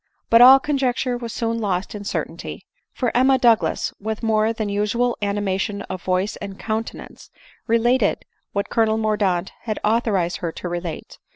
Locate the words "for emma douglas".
2.91-3.93